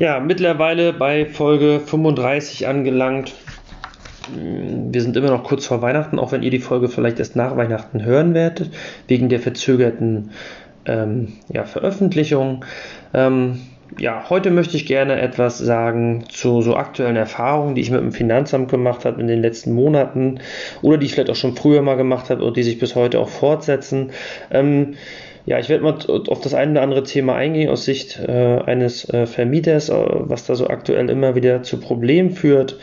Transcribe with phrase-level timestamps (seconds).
[0.00, 3.34] Ja, mittlerweile bei Folge 35 angelangt.
[4.34, 7.54] Wir sind immer noch kurz vor Weihnachten, auch wenn ihr die Folge vielleicht erst nach
[7.58, 8.70] Weihnachten hören werdet,
[9.08, 10.30] wegen der verzögerten
[10.86, 12.64] ähm, ja, Veröffentlichung.
[13.12, 13.60] Ähm,
[13.98, 18.12] ja, heute möchte ich gerne etwas sagen zu so aktuellen Erfahrungen, die ich mit dem
[18.12, 20.40] Finanzamt gemacht habe in den letzten Monaten
[20.80, 23.20] oder die ich vielleicht auch schon früher mal gemacht habe und die sich bis heute
[23.20, 24.12] auch fortsetzen.
[24.50, 24.94] Ähm,
[25.50, 25.98] ja, ich werde mal
[26.28, 30.46] auf das eine oder andere Thema eingehen aus Sicht äh, eines äh, Vermieters, äh, was
[30.46, 32.78] da so aktuell immer wieder zu Problemen führt.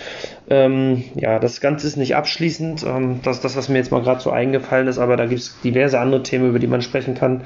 [0.50, 2.86] Ähm, ja, das Ganze ist nicht abschließend.
[2.86, 5.42] Ähm, das ist das, was mir jetzt mal gerade so eingefallen ist, aber da gibt
[5.42, 7.42] es diverse andere Themen, über die man sprechen kann.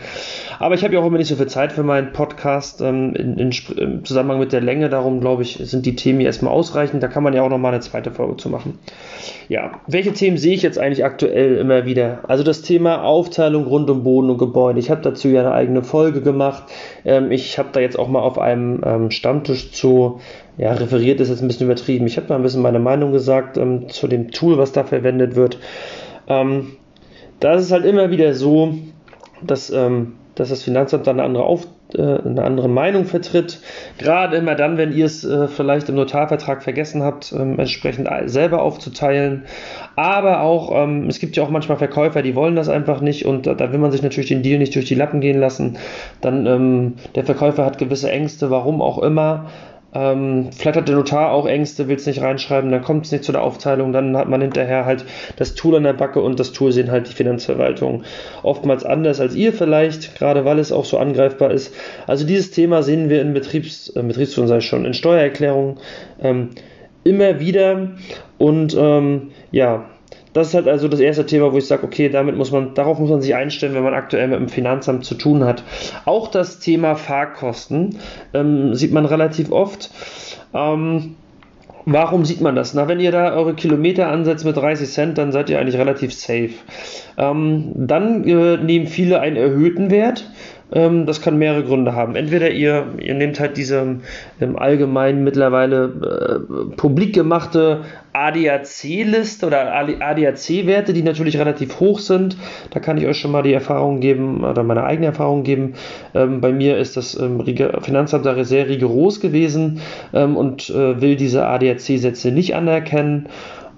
[0.60, 2.82] Aber ich habe ja auch immer nicht so viel Zeit für meinen Podcast.
[2.82, 6.28] Ähm, in, in, Im Zusammenhang mit der Länge, darum glaube ich, sind die Themen hier
[6.28, 7.02] erstmal ausreichend.
[7.02, 8.78] Da kann man ja auch nochmal eine zweite Folge zu machen.
[9.50, 12.20] Ja, welche Themen sehe ich jetzt eigentlich aktuell immer wieder?
[12.28, 14.80] Also das Thema Aufteilung rund um Boden und Gebäude.
[14.80, 16.64] Ich habe dazu ja eine eigene Folge gemacht.
[17.04, 20.20] Ähm, ich habe da jetzt auch mal auf einem ähm, Stammtisch zu
[20.58, 22.08] ja, referiert ist jetzt ein bisschen übertrieben.
[22.08, 25.36] Ich habe da ein bisschen meine Meinung gesagt ähm, zu dem Tool, was da verwendet
[25.36, 25.60] wird.
[26.28, 26.78] Ähm,
[27.40, 28.76] da ist es halt immer wieder so,
[29.42, 33.60] dass, ähm, dass das Finanzamt da eine andere, Auf, äh, eine andere Meinung vertritt.
[33.98, 38.62] Gerade immer dann, wenn ihr es äh, vielleicht im Notarvertrag vergessen habt, ähm, entsprechend selber
[38.62, 39.46] aufzuteilen.
[39.96, 43.48] Aber auch, ähm, es gibt ja auch manchmal Verkäufer, die wollen das einfach nicht und
[43.48, 45.78] da, da will man sich natürlich den Deal nicht durch die Lappen gehen lassen.
[46.22, 49.48] Dann ähm, der Verkäufer hat gewisse Ängste, warum auch immer.
[49.94, 53.24] Ähm, vielleicht hat der Notar auch Ängste, will es nicht reinschreiben, dann kommt es nicht
[53.24, 56.54] zu der Aufteilung, dann hat man hinterher halt das Tool an der Backe und das
[56.54, 58.04] Tool sehen halt die Finanzverwaltung
[58.44, 61.74] oftmals anders als ihr vielleicht, gerade weil es auch so angreifbar ist.
[62.08, 65.78] Also dieses Thema sehen wir in Betriebs, äh, Betriebsführung sei schon, in Steuererklärungen
[66.22, 66.50] ähm,
[67.04, 67.90] immer wieder
[68.38, 69.86] und ähm, ja,
[70.34, 73.00] das ist halt also das erste Thema, wo ich sage, okay, damit muss man, darauf
[73.00, 75.64] muss man sich einstellen, wenn man aktuell mit dem Finanzamt zu tun hat.
[76.06, 77.98] Auch das Thema Fahrkosten
[78.34, 79.90] ähm, sieht man relativ oft.
[80.54, 81.16] Ähm,
[81.86, 82.74] Warum sieht man das?
[82.74, 86.14] Na, wenn ihr da eure Kilometer ansetzt mit 30 Cent, dann seid ihr eigentlich relativ
[86.14, 86.52] safe.
[87.18, 90.30] Ähm, dann äh, nehmen viele einen erhöhten Wert.
[90.74, 92.16] Ähm, das kann mehrere Gründe haben.
[92.16, 94.00] Entweder ihr, ihr nehmt halt diese
[94.40, 97.82] ähm, allgemein mittlerweile äh, publik gemachte
[98.14, 102.38] ADAC-Liste oder ADAC-Werte, die natürlich relativ hoch sind.
[102.72, 105.74] Da kann ich euch schon mal die Erfahrung geben oder meine eigene Erfahrung geben.
[106.14, 107.44] Ähm, bei mir ist das ähm,
[107.82, 109.82] Finanzamt da sehr rigoros gewesen
[110.14, 113.28] ähm, und äh, will diese ADAC-Sätze nicht anerkennen.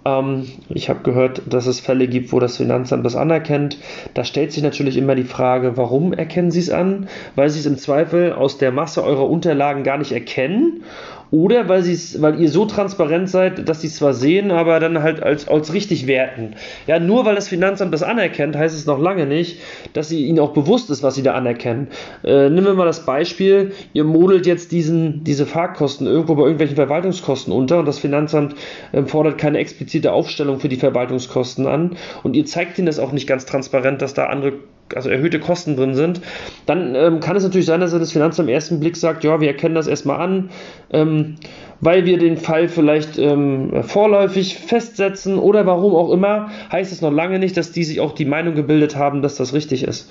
[0.05, 3.77] Ähm, ich habe gehört, dass es Fälle gibt, wo das Finanzamt das anerkennt.
[4.13, 7.07] Da stellt sich natürlich immer die Frage, warum erkennen Sie es an?
[7.35, 10.83] Weil Sie es im Zweifel aus der Masse eurer Unterlagen gar nicht erkennen
[11.33, 15.23] oder weil, weil ihr so transparent seid, dass sie es zwar sehen, aber dann halt
[15.23, 16.53] als, als richtig werten.
[16.85, 19.59] Ja, nur weil das Finanzamt das anerkennt, heißt es noch lange nicht,
[19.93, 21.87] dass sie ihnen auch bewusst ist, was sie da anerkennen.
[22.23, 26.75] Äh, nehmen wir mal das Beispiel, ihr modelt jetzt diesen, diese Fahrkosten irgendwo bei irgendwelchen
[26.75, 28.53] Verwaltungskosten unter und das Finanzamt
[28.91, 33.11] äh, fordert keine explizite Aufstellung für die Verwaltungskosten an und ihr zeigt ihnen das auch
[33.11, 34.53] nicht ganz transparent, dass da andere
[34.95, 36.21] also erhöhte Kosten drin sind,
[36.65, 39.39] dann ähm, kann es natürlich sein, dass er das Finanzamt im ersten Blick sagt, ja,
[39.41, 40.49] wir erkennen das erstmal an,
[40.91, 41.35] ähm,
[41.81, 47.11] weil wir den Fall vielleicht ähm, vorläufig festsetzen oder warum auch immer, heißt es noch
[47.11, 50.09] lange nicht, dass die sich auch die Meinung gebildet haben, dass das richtig ist.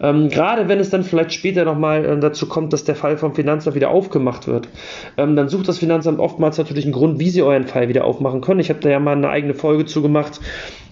[0.00, 3.34] Ähm, gerade wenn es dann vielleicht später nochmal äh, dazu kommt, dass der Fall vom
[3.34, 4.68] Finanzamt wieder aufgemacht wird,
[5.16, 8.40] ähm, dann sucht das Finanzamt oftmals natürlich einen Grund, wie sie euren Fall wieder aufmachen
[8.40, 8.60] können.
[8.60, 10.40] Ich habe da ja mal eine eigene Folge zu gemacht,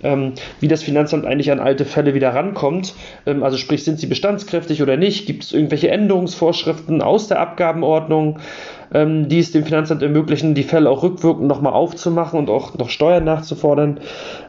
[0.02, 2.94] ähm, wie das Finanzamt eigentlich an alte Fälle wieder rankommt.
[3.26, 5.26] Ähm, also sprich, sind sie bestandskräftig oder nicht?
[5.26, 8.38] Gibt es irgendwelche Änderungsvorschriften aus der Abgabenordnung?
[8.94, 12.88] Ähm, die es dem Finanzamt ermöglichen, die Fälle auch rückwirkend nochmal aufzumachen und auch noch
[12.88, 14.00] Steuern nachzufordern.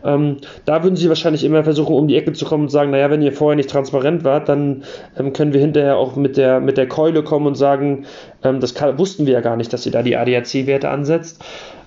[0.03, 3.09] Ähm, da würden sie wahrscheinlich immer versuchen, um die Ecke zu kommen und sagen, naja,
[3.09, 4.84] wenn ihr vorher nicht transparent wart, dann
[5.17, 8.05] ähm, können wir hinterher auch mit der, mit der Keule kommen und sagen,
[8.44, 11.44] ähm, das kann, wussten wir ja gar nicht, dass ihr da die ADAC-Werte ansetzt.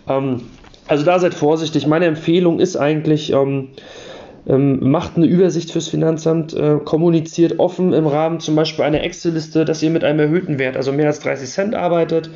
[0.09, 0.43] Ähm,
[0.89, 1.87] also da seid vorsichtig.
[1.87, 3.33] Meine Empfehlung ist eigentlich,
[4.47, 9.65] ähm, macht eine Übersicht fürs Finanzamt, äh, kommuniziert offen im Rahmen zum Beispiel einer Excel-Liste,
[9.65, 12.31] dass ihr mit einem erhöhten Wert, also mehr als 30 Cent arbeitet.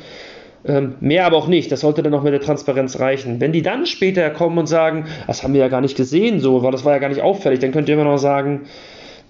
[0.65, 3.41] Ähm, mehr aber auch nicht, das sollte dann auch mit der Transparenz reichen.
[3.41, 6.59] Wenn die dann später kommen und sagen, das haben wir ja gar nicht gesehen, so,
[6.71, 8.61] das war ja gar nicht auffällig, dann könnt ihr immer noch sagen,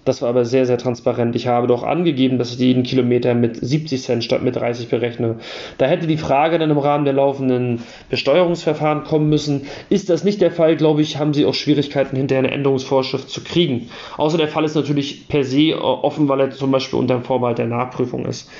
[0.04, 1.34] das war aber sehr, sehr transparent.
[1.34, 5.36] Ich habe doch angegeben, dass ich jeden Kilometer mit 70 Cent statt mit 30 berechne.
[5.78, 9.66] Da hätte die Frage dann im Rahmen der laufenden Besteuerungsverfahren kommen müssen.
[9.88, 13.42] Ist das nicht der Fall, glaube ich, haben Sie auch Schwierigkeiten, hinterher eine Änderungsvorschrift zu
[13.42, 13.88] kriegen.
[14.16, 17.58] Außer der Fall ist natürlich per se offen, weil er zum Beispiel unter dem Vorbehalt
[17.58, 18.50] der Nachprüfung ist.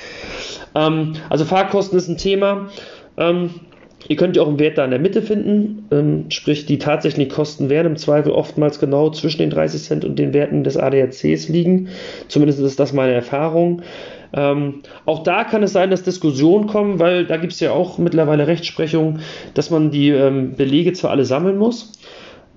[0.73, 2.69] Ähm, also Fahrkosten ist ein Thema.
[3.17, 3.51] Ähm,
[4.07, 7.31] Ihr könnt ja auch einen Wert da in der Mitte finden, ähm, sprich die tatsächlichen
[7.31, 11.49] Kosten werden im Zweifel oftmals genau zwischen den 30 Cent und den Werten des ADACs
[11.49, 11.89] liegen.
[12.27, 13.81] Zumindest ist das meine Erfahrung.
[14.33, 17.97] Ähm, auch da kann es sein, dass Diskussionen kommen, weil da gibt es ja auch
[17.97, 19.19] mittlerweile Rechtsprechung,
[19.53, 21.93] dass man die ähm, Belege zwar alle sammeln muss,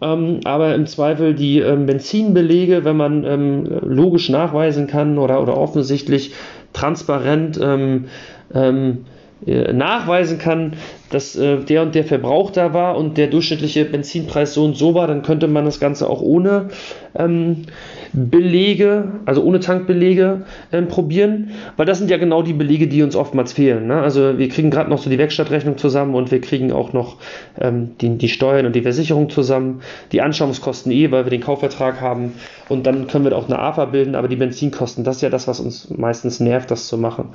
[0.01, 5.57] ähm, aber im Zweifel die ähm, Benzinbelege, wenn man ähm, logisch nachweisen kann oder, oder
[5.57, 6.35] offensichtlich
[6.73, 8.07] transparent ähm,
[8.53, 9.05] ähm,
[9.47, 10.75] äh, nachweisen kann,
[11.11, 14.95] dass äh, der und der Verbrauch da war und der durchschnittliche Benzinpreis so und so
[14.95, 16.69] war, dann könnte man das Ganze auch ohne
[17.15, 17.65] ähm,
[18.13, 23.17] Belege, also ohne Tankbelege ähm, probieren, weil das sind ja genau die Belege, die uns
[23.17, 23.87] oftmals fehlen.
[23.87, 24.01] Ne?
[24.01, 27.17] Also wir kriegen gerade noch so die Werkstattrechnung zusammen und wir kriegen auch noch
[27.61, 29.83] ähm, die, die Steuern und die Versicherung zusammen,
[30.13, 32.33] die Anschauungskosten eh, weil wir den Kaufvertrag haben
[32.69, 35.49] und dann können wir auch eine AFA bilden, aber die Benzinkosten, das ist ja das,
[35.49, 37.31] was uns meistens nervt, das zu machen.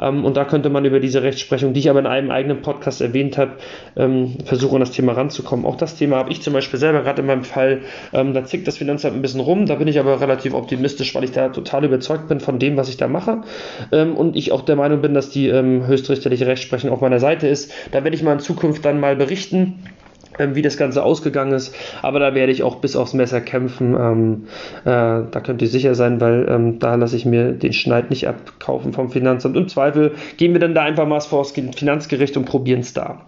[0.00, 3.00] Ähm, und da könnte man über diese Rechtsprechung, die ich aber in einem eigenen Podcast
[3.14, 3.52] erwähnt habe,
[3.96, 5.64] ähm, versuchen, an das Thema ranzukommen.
[5.64, 7.82] Auch das Thema habe ich zum Beispiel selber gerade in meinem Fall,
[8.12, 11.24] ähm, da zickt das Finanzamt ein bisschen rum, da bin ich aber relativ optimistisch, weil
[11.24, 13.42] ich da total überzeugt bin von dem, was ich da mache.
[13.92, 17.46] Ähm, und ich auch der Meinung bin, dass die ähm, höchstrichterliche Rechtsprechung auf meiner Seite
[17.46, 17.72] ist.
[17.92, 19.84] Da werde ich mal in Zukunft dann mal berichten
[20.38, 21.74] wie das Ganze ausgegangen ist.
[22.02, 23.94] Aber da werde ich auch bis aufs Messer kämpfen.
[23.94, 24.44] Ähm,
[24.84, 28.28] äh, da könnt ihr sicher sein, weil ähm, da lasse ich mir den Schneid nicht
[28.28, 29.56] abkaufen vom Finanzamt.
[29.56, 33.22] Im Zweifel gehen wir dann da einfach mal vor das Finanzgericht und probieren es da.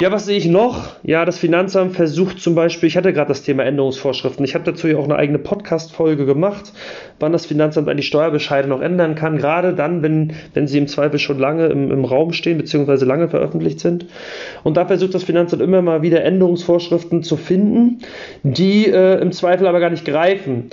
[0.00, 0.96] Ja, was sehe ich noch?
[1.04, 4.88] Ja, das Finanzamt versucht zum Beispiel, ich hatte gerade das Thema Änderungsvorschriften, ich habe dazu
[4.88, 6.72] ja auch eine eigene Podcast-Folge gemacht,
[7.20, 10.88] wann das Finanzamt an die Steuerbescheide noch ändern kann, gerade dann, wenn, wenn sie im
[10.88, 14.06] Zweifel schon lange im, im Raum stehen, beziehungsweise lange veröffentlicht sind.
[14.64, 18.00] Und da versucht das Finanzamt immer mal wieder Änderungsvorschriften zu finden,
[18.42, 20.70] die äh, im Zweifel aber gar nicht greifen.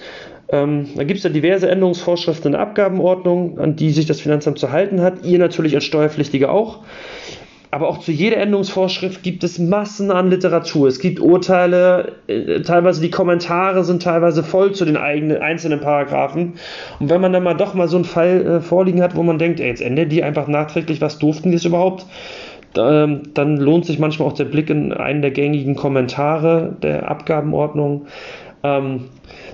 [0.50, 4.58] Ähm, da gibt es ja diverse Änderungsvorschriften in der Abgabenordnung, an die sich das Finanzamt
[4.58, 5.24] zu halten hat.
[5.24, 6.80] Ihr natürlich als Steuerpflichtige auch
[7.72, 10.90] aber auch zu jeder Änderungsvorschrift gibt es Massen an Literatur.
[10.90, 16.56] Es gibt Urteile, äh, teilweise die Kommentare sind teilweise voll zu den eigenen einzelnen Paragraphen.
[17.00, 19.40] Und wenn man dann mal doch mal so einen Fall äh, vorliegen hat, wo man
[19.40, 22.06] denkt, ey, jetzt ändert die einfach nachträglich, was durften die es überhaupt?
[22.78, 28.08] Ähm, dann lohnt sich manchmal auch der Blick in einen der gängigen Kommentare der Abgabenordnung.
[28.64, 29.06] Ähm,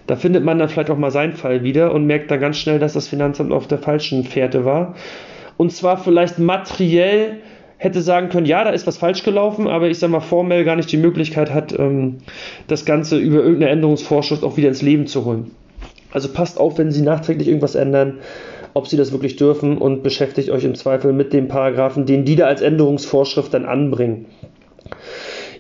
[0.08, 2.80] da findet man dann vielleicht auch mal seinen Fall wieder und merkt dann ganz schnell,
[2.80, 4.96] dass das Finanzamt auf der falschen Fährte war.
[5.56, 7.42] Und zwar vielleicht materiell
[7.77, 10.75] hätte sagen können, ja, da ist was falsch gelaufen, aber ich sag mal, formell gar
[10.75, 12.18] nicht die Möglichkeit hat, ähm,
[12.68, 15.51] das Ganze über irgendeine Änderungsvorschrift auch wieder ins Leben zu holen.
[16.12, 18.19] Also passt auf, wenn Sie nachträglich irgendwas ändern,
[18.74, 22.35] ob Sie das wirklich dürfen und beschäftigt euch im Zweifel mit den Paragraphen, den die
[22.35, 24.25] da als Änderungsvorschrift dann anbringen.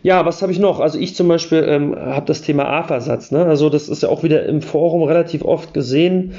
[0.03, 0.79] Ja, was habe ich noch?
[0.79, 3.31] Also ich zum Beispiel ähm, habe das Thema AFA-Satz.
[3.31, 3.45] Ne?
[3.45, 6.33] Also das ist ja auch wieder im Forum relativ oft gesehen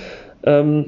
[0.45, 0.87] ähm,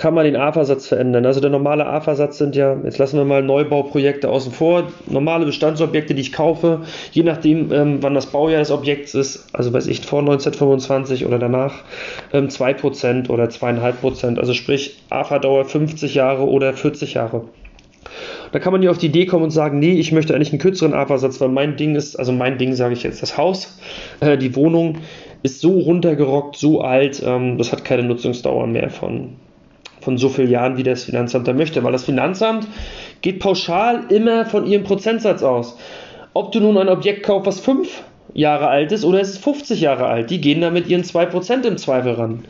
[0.00, 1.26] kann man den AFA-Satz verändern.
[1.26, 6.14] Also der normale AFA-Satz sind ja, jetzt lassen wir mal Neubauprojekte außen vor, normale Bestandsobjekte,
[6.14, 6.80] die ich kaufe,
[7.12, 11.38] je nachdem, ähm, wann das Baujahr des Objekts ist, also weiß ich, vor 1925 oder
[11.38, 11.82] danach,
[12.32, 17.42] ähm, 2% oder 2,5%, also sprich AFA-Dauer 50 Jahre oder 40 Jahre.
[18.52, 20.62] Da kann man ja auf die Idee kommen und sagen, nee, ich möchte eigentlich einen
[20.62, 23.78] kürzeren AFA-Satz, weil mein Ding ist, also mein Ding sage ich jetzt, das Haus,
[24.20, 24.96] äh, die Wohnung,
[25.42, 29.36] ist so runtergerockt, so alt, ähm, das hat keine Nutzungsdauer mehr von,
[30.00, 31.82] von so vielen Jahren, wie das Finanzamt da möchte.
[31.84, 32.66] Weil das Finanzamt
[33.22, 35.78] geht pauschal immer von ihrem Prozentsatz aus.
[36.32, 38.02] Ob du nun ein Objekt kaufst, was fünf
[38.34, 41.66] Jahre alt ist oder es ist 50 Jahre alt, die gehen da mit ihren 2%
[41.66, 42.44] im Zweifel ran.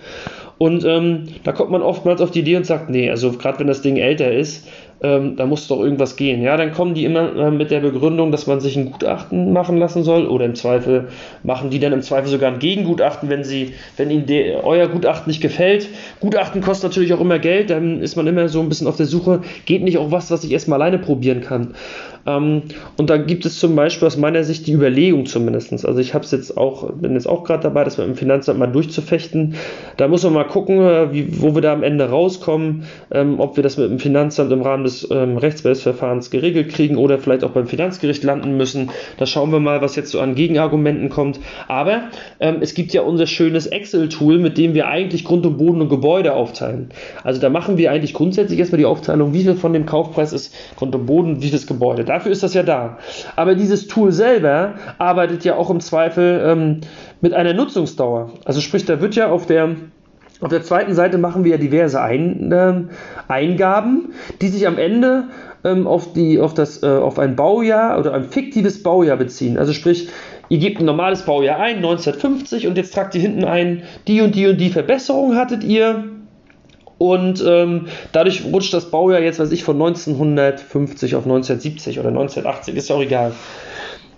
[0.59, 3.67] Und ähm, da kommt man oftmals auf die Idee und sagt, nee, also gerade wenn
[3.67, 4.69] das Ding älter ist,
[5.03, 6.43] ähm, da muss doch irgendwas gehen.
[6.43, 9.79] Ja, dann kommen die immer äh, mit der Begründung, dass man sich ein Gutachten machen
[9.79, 11.09] lassen soll oder im Zweifel
[11.43, 15.31] machen die dann im Zweifel sogar ein Gegengutachten, wenn sie, wenn ihnen de, euer Gutachten
[15.31, 15.89] nicht gefällt.
[16.21, 19.07] Gutachten kostet natürlich auch immer Geld, dann ist man immer so ein bisschen auf der
[19.07, 21.75] Suche, geht nicht auch was, was ich erstmal alleine probieren kann.
[22.27, 22.63] Ähm,
[22.97, 25.85] und da gibt es zum Beispiel aus meiner Sicht die Überlegung zumindest.
[25.85, 28.67] Also ich habe jetzt auch, bin jetzt auch gerade dabei, das mit dem Finanzamt mal
[28.67, 29.55] durchzufechten.
[29.97, 33.57] Da muss man mal gucken, äh, wie, wo wir da am Ende rauskommen, ähm, ob
[33.57, 37.51] wir das mit dem Finanzamt im Rahmen des ähm, Rechtsbehelfsverfahrens geregelt kriegen oder vielleicht auch
[37.51, 38.91] beim Finanzgericht landen müssen.
[39.19, 41.41] Da schauen wir mal, was jetzt so an Gegenargumenten kommt.
[41.69, 42.05] Aber
[42.41, 45.89] ähm, es gibt ja unser schönes Excel-Tool, mit dem wir eigentlich Grund und Boden und
[45.89, 46.91] Gebäude aufteilen.
[47.25, 50.55] Also da machen wir eigentlich grundsätzlich erstmal die Aufteilung, wie viel von dem Kaufpreis ist
[50.77, 52.05] Grund und Boden, wie viel das Gebäude.
[52.11, 52.99] Dafür ist das ja da.
[53.37, 56.81] Aber dieses Tool selber arbeitet ja auch im Zweifel ähm,
[57.21, 58.33] mit einer Nutzungsdauer.
[58.45, 59.77] Also sprich, da wird ja auf der
[60.41, 62.75] auf der zweiten Seite machen wir ja diverse Ein, äh,
[63.29, 65.29] Eingaben, die sich am Ende
[65.63, 69.57] ähm, auf, die, auf, das, äh, auf ein Baujahr oder ein fiktives Baujahr beziehen.
[69.57, 70.09] Also sprich,
[70.49, 74.35] ihr gebt ein normales Baujahr ein, 1950, und jetzt tragt ihr hinten ein, die und
[74.35, 76.07] die und die Verbesserung hattet ihr
[77.01, 82.77] und ähm, dadurch rutscht das Baujahr jetzt, weiß ich, von 1950 auf 1970 oder 1980,
[82.77, 83.33] ist ja auch egal.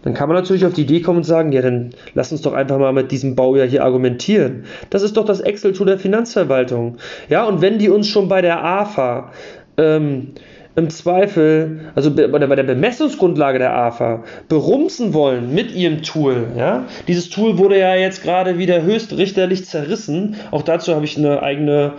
[0.03, 2.55] Dann kann man natürlich auf die Idee kommen und sagen, ja, dann lass uns doch
[2.55, 4.65] einfach mal mit diesem Baujahr hier argumentieren.
[4.91, 6.97] Das ist doch das Excel-Tool der Finanzverwaltung.
[7.29, 9.31] Ja, und wenn die uns schon bei der AFA
[9.77, 10.33] ähm,
[10.75, 16.49] im Zweifel, also bei der Bemessungsgrundlage der AFA, berumsen wollen mit ihrem Tool.
[16.59, 16.87] Ja?
[17.07, 20.35] Dieses Tool wurde ja jetzt gerade wieder höchstrichterlich zerrissen.
[20.51, 21.93] Auch dazu habe ich eine eigene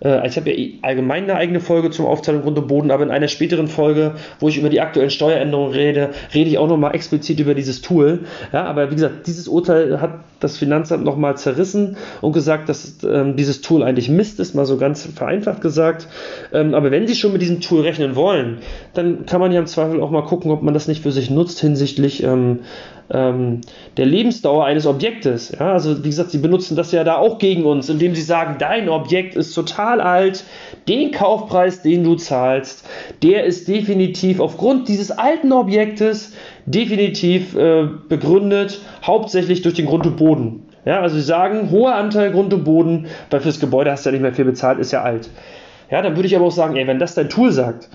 [0.00, 3.28] ich habe ja allgemein eine eigene Folge zum Aufteilung Grund und Boden, aber in einer
[3.28, 7.54] späteren Folge, wo ich über die aktuellen Steueränderungen rede, rede ich auch nochmal explizit über
[7.54, 8.20] dieses Tool.
[8.52, 13.36] Ja, aber wie gesagt, dieses Urteil hat das Finanzamt nochmal zerrissen und gesagt, dass ähm,
[13.36, 16.06] dieses Tool eigentlich Mist ist, mal so ganz vereinfacht gesagt.
[16.52, 18.58] Ähm, aber wenn Sie schon mit diesem Tool rechnen wollen,
[18.94, 21.30] dann kann man ja im Zweifel auch mal gucken, ob man das nicht für sich
[21.30, 22.60] nutzt hinsichtlich ähm,
[23.10, 23.60] ähm,
[23.96, 25.52] der Lebensdauer eines Objektes.
[25.58, 28.56] Ja, also wie gesagt, sie benutzen das ja da auch gegen uns, indem sie sagen,
[28.58, 30.44] dein Objekt ist total alt,
[30.88, 32.86] den Kaufpreis, den du zahlst,
[33.22, 36.32] der ist definitiv aufgrund dieses alten Objektes
[36.66, 40.62] definitiv äh, begründet, hauptsächlich durch den Grund und Boden.
[40.84, 44.12] Ja, also sie sagen, hoher Anteil Grund und Boden, weil fürs Gebäude hast du ja
[44.12, 45.28] nicht mehr viel bezahlt, ist ja alt.
[45.90, 47.88] Ja, dann würde ich aber auch sagen, ey, wenn das dein Tool sagt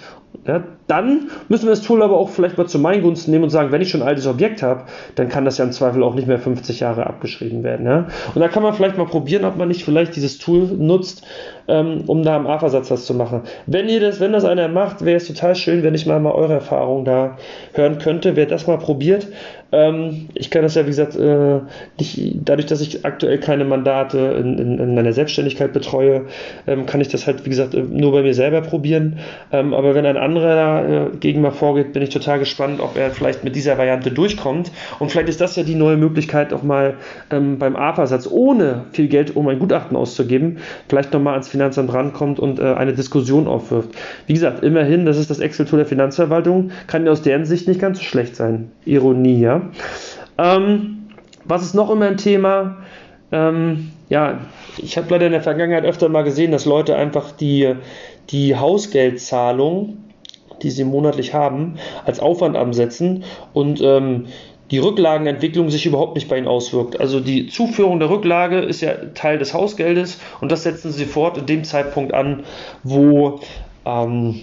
[0.45, 3.49] ja, dann müssen wir das Tool aber auch vielleicht mal zu meinen Gunsten nehmen und
[3.49, 4.83] sagen, wenn ich schon ein altes Objekt habe,
[5.15, 7.85] dann kann das ja im Zweifel auch nicht mehr 50 Jahre abgeschrieben werden.
[7.85, 8.07] Ja?
[8.35, 11.23] Und da kann man vielleicht mal probieren, ob man nicht vielleicht dieses Tool nutzt,
[11.67, 13.43] ähm, um da im A-Versatz was zu machen.
[13.65, 16.33] Wenn ihr das, wenn das einer macht, wäre es total schön, wenn ich mal, mal
[16.33, 17.37] eure Erfahrung da
[17.73, 18.35] hören könnte.
[18.35, 19.27] Wer das mal probiert,
[19.73, 21.59] ähm, ich kann das ja, wie gesagt, äh,
[21.97, 26.27] nicht, dadurch, dass ich aktuell keine Mandate in, in, in meiner Selbstständigkeit betreue,
[26.67, 29.17] ähm, kann ich das halt, wie gesagt, nur bei mir selber probieren.
[29.51, 33.43] Ähm, aber wenn ein anderer äh, mal vorgeht, bin ich total gespannt, ob er vielleicht
[33.43, 34.71] mit dieser Variante durchkommt.
[34.99, 36.95] Und vielleicht ist das ja die neue Möglichkeit, auch mal
[37.31, 40.57] ähm, beim AFA-Satz ohne viel Geld, um ein Gutachten auszugeben,
[40.89, 43.89] vielleicht nochmal ans Finanzamt rankommt und äh, eine Diskussion aufwirft.
[44.27, 47.79] Wie gesagt, immerhin, das ist das Excel-Tool der Finanzverwaltung, kann ja aus deren Sicht nicht
[47.79, 48.71] ganz so schlecht sein.
[48.85, 49.61] Ironie, ja.
[50.37, 51.07] Ähm,
[51.45, 52.77] was ist noch immer ein Thema?
[53.31, 54.39] Ähm, ja,
[54.77, 57.75] ich habe leider in der Vergangenheit öfter mal gesehen, dass Leute einfach die,
[58.29, 59.97] die Hausgeldzahlung
[60.63, 64.25] die sie monatlich haben, als Aufwand ansetzen und ähm,
[64.71, 66.99] die Rücklagenentwicklung sich überhaupt nicht bei ihnen auswirkt.
[66.99, 71.37] Also die Zuführung der Rücklage ist ja Teil des Hausgeldes und das setzen sie fort
[71.37, 72.43] in dem Zeitpunkt an,
[72.81, 73.39] wo,
[73.85, 74.41] ähm,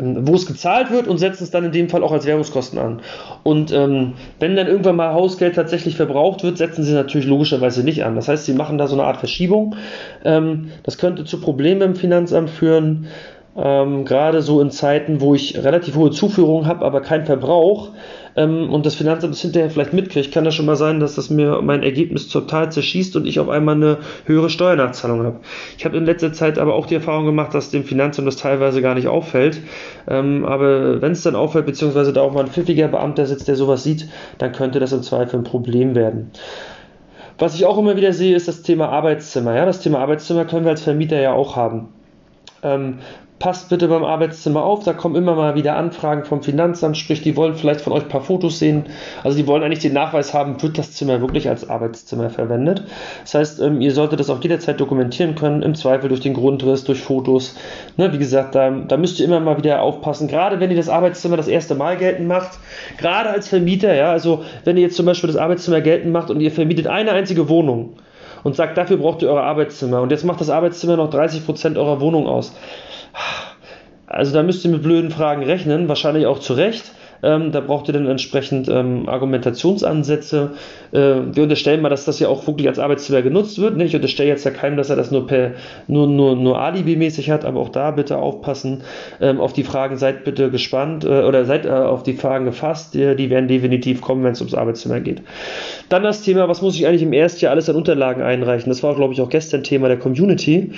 [0.00, 3.02] wo es gezahlt wird und setzen es dann in dem Fall auch als Währungskosten an.
[3.44, 8.04] Und ähm, wenn dann irgendwann mal Hausgeld tatsächlich verbraucht wird, setzen sie natürlich logischerweise nicht
[8.04, 8.16] an.
[8.16, 9.76] Das heißt, sie machen da so eine Art Verschiebung.
[10.24, 13.06] Ähm, das könnte zu Problemen im Finanzamt führen.
[13.54, 17.90] Ähm, gerade so in Zeiten, wo ich relativ hohe Zuführungen habe, aber keinen Verbrauch
[18.34, 21.28] ähm, und das Finanzamt es hinterher vielleicht mitkriegt, kann das schon mal sein, dass das
[21.28, 25.40] mir mein Ergebnis total zerschießt und ich auf einmal eine höhere Steuernachzahlung habe.
[25.76, 28.80] Ich habe in letzter Zeit aber auch die Erfahrung gemacht, dass dem Finanzamt das teilweise
[28.80, 29.60] gar nicht auffällt.
[30.08, 33.56] Ähm, aber wenn es dann auffällt, beziehungsweise da auch mal ein pfiffiger Beamter sitzt, der
[33.56, 36.30] sowas sieht, dann könnte das im Zweifel ein Problem werden.
[37.38, 39.54] Was ich auch immer wieder sehe, ist das Thema Arbeitszimmer.
[39.54, 41.88] Ja, das Thema Arbeitszimmer können wir als Vermieter ja auch haben.
[42.62, 42.98] Ähm,
[43.42, 47.36] passt bitte beim Arbeitszimmer auf, da kommen immer mal wieder Anfragen vom Finanzamt, sprich, die
[47.36, 48.84] wollen vielleicht von euch ein paar Fotos sehen.
[49.24, 52.84] Also die wollen eigentlich den Nachweis haben, wird das Zimmer wirklich als Arbeitszimmer verwendet.
[53.22, 56.84] Das heißt, ähm, ihr solltet das auch jederzeit dokumentieren können, im Zweifel durch den Grundriss,
[56.84, 57.56] durch Fotos.
[57.96, 60.88] Ne, wie gesagt, da, da müsst ihr immer mal wieder aufpassen, gerade wenn ihr das
[60.88, 62.60] Arbeitszimmer das erste Mal geltend macht,
[62.96, 66.40] gerade als Vermieter, ja, also wenn ihr jetzt zum Beispiel das Arbeitszimmer geltend macht und
[66.40, 67.94] ihr vermietet eine einzige Wohnung
[68.44, 72.00] und sagt, dafür braucht ihr euer Arbeitszimmer und jetzt macht das Arbeitszimmer noch 30% eurer
[72.00, 72.52] Wohnung aus
[74.06, 76.92] also da müsst ihr mit blöden Fragen rechnen, wahrscheinlich auch zu Recht.
[77.22, 80.50] Ähm, da braucht ihr dann entsprechend ähm, Argumentationsansätze.
[80.90, 80.98] Äh,
[81.32, 83.76] wir unterstellen mal, dass das ja auch wirklich als Arbeitszimmer genutzt wird.
[83.76, 83.84] Ne?
[83.84, 85.52] Ich unterstelle jetzt ja keinem, dass er das nur per
[85.86, 88.82] nur, nur, nur Alibi-mäßig hat, aber auch da bitte aufpassen.
[89.20, 92.94] Ähm, auf die Fragen seid bitte gespannt äh, oder seid äh, auf die Fragen gefasst.
[92.94, 95.22] Die, die werden definitiv kommen, wenn es ums Arbeitszimmer geht.
[95.92, 98.70] Dann das Thema, was muss ich eigentlich im ersten Jahr alles an Unterlagen einreichen?
[98.70, 100.70] Das war, glaube ich, auch gestern Thema der Community.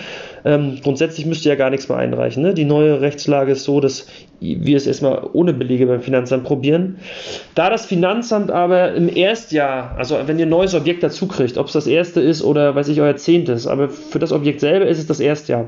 [0.45, 2.43] Ähm, grundsätzlich müsst ihr ja gar nichts mehr einreichen.
[2.43, 2.53] Ne?
[2.53, 4.09] Die neue Rechtslage ist so, dass
[4.41, 6.97] wir es erstmal ohne Belege beim Finanzamt probieren.
[7.55, 11.69] Da das Finanzamt aber im Erstjahr, also wenn ihr ein neues Objekt dazu kriegt, ob
[11.69, 14.99] es das erste ist oder weiß ich euer zehntes, aber für das Objekt selber ist
[14.99, 15.67] es das Erstjahr.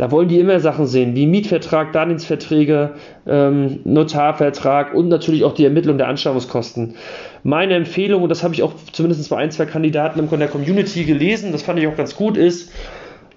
[0.00, 2.92] Da wollen die immer Sachen sehen, wie Mietvertrag, Darlehensverträge,
[3.26, 6.94] ähm, Notarvertrag und natürlich auch die Ermittlung der Anschaffungskosten.
[7.42, 11.04] Meine Empfehlung, und das habe ich auch zumindest bei ein, zwei Kandidaten in der Community
[11.04, 12.72] gelesen, das fand ich auch ganz gut, ist,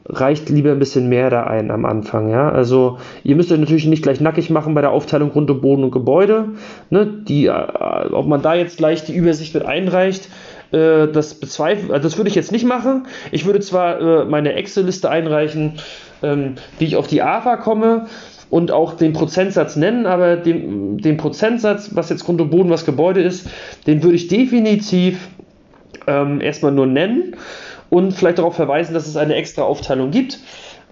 [0.07, 2.29] reicht lieber ein bisschen mehr da ein am Anfang.
[2.29, 2.49] Ja?
[2.49, 5.83] Also ihr müsst euch natürlich nicht gleich nackig machen bei der Aufteilung Grund und Boden
[5.83, 6.45] und Gebäude.
[6.89, 7.05] Ne?
[7.27, 7.51] Die, äh,
[8.13, 10.29] ob man da jetzt gleich die Übersicht mit einreicht,
[10.71, 13.05] äh, das bezweifle, also das würde ich jetzt nicht machen.
[13.33, 15.73] Ich würde zwar äh, meine Excel-Liste einreichen,
[16.23, 18.07] ähm, wie ich auf die AFA komme
[18.49, 22.85] und auch den Prozentsatz nennen, aber den, den Prozentsatz, was jetzt Grund und Boden, was
[22.85, 23.47] Gebäude ist,
[23.87, 25.29] den würde ich definitiv
[26.07, 27.35] ähm, erstmal nur nennen
[27.89, 30.39] und vielleicht darauf verweisen, dass es eine extra Aufteilung gibt.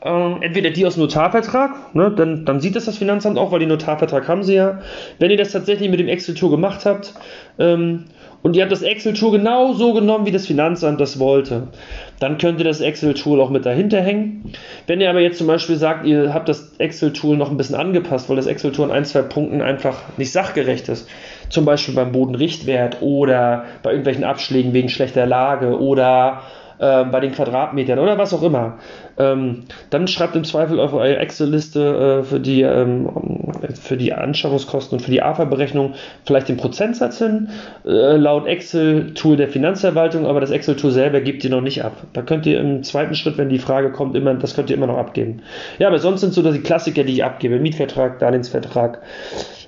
[0.04, 3.60] Ähm, entweder die aus dem Notarvertrag, ne, dann, dann sieht das das Finanzamt auch, weil
[3.60, 4.82] den Notarvertrag haben sie ja.
[5.20, 7.14] Wenn ihr das tatsächlich mit dem Excel-Tour gemacht habt
[7.60, 8.06] ähm,
[8.42, 11.68] und ihr habt das Excel-Tool genau so genommen, wie das Finanzamt das wollte,
[12.22, 14.54] dann könnt ihr das Excel-Tool auch mit dahinter hängen.
[14.86, 18.30] Wenn ihr aber jetzt zum Beispiel sagt, ihr habt das Excel-Tool noch ein bisschen angepasst,
[18.30, 21.10] weil das Excel-Tool an ein, zwei Punkten einfach nicht sachgerecht ist,
[21.50, 26.44] zum Beispiel beim Bodenrichtwert oder bei irgendwelchen Abschlägen wegen schlechter Lage oder
[26.82, 28.80] äh, bei den Quadratmetern oder was auch immer.
[29.18, 33.08] Ähm, dann schreibt im Zweifel auf eure Excel-Liste äh, für, die, ähm,
[33.80, 35.94] für die Anschaffungskosten und für die AFA-Berechnung
[36.26, 37.50] vielleicht den Prozentsatz hin,
[37.86, 41.94] äh, laut Excel-Tool der Finanzverwaltung, aber das Excel-Tool selber gibt ihr noch nicht ab.
[42.14, 44.88] Da könnt ihr im zweiten Schritt, wenn die Frage kommt, immer, das könnt ihr immer
[44.88, 45.44] noch abgeben.
[45.78, 49.02] Ja, aber sonst sind so die Klassiker, die ich abgebe: Mietvertrag, Darlehensvertrag.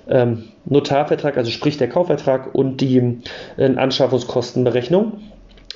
[0.10, 3.22] Ähm, Notarvertrag, also sprich der Kaufvertrag und die
[3.56, 5.14] äh, Anschaffungskostenberechnung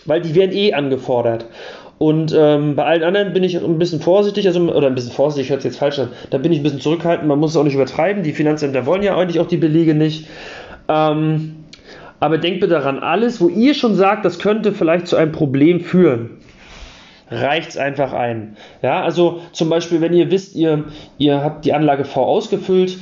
[0.07, 1.45] weil die werden eh angefordert.
[1.99, 5.49] Und ähm, bei allen anderen bin ich ein bisschen vorsichtig, also, oder ein bisschen vorsichtig,
[5.49, 7.63] hört sich jetzt falsch an, da bin ich ein bisschen zurückhaltend, man muss es auch
[7.63, 10.27] nicht übertreiben, die Finanzämter wollen ja eigentlich auch die Belege nicht.
[10.87, 11.55] Ähm,
[12.19, 15.81] aber denkt bitte daran, alles, wo ihr schon sagt, das könnte vielleicht zu einem Problem
[15.81, 16.31] führen,
[17.29, 18.57] reicht es einfach ein.
[18.81, 20.85] Ja, also zum Beispiel, wenn ihr wisst, ihr,
[21.17, 22.97] ihr habt die Anlage V ausgefüllt,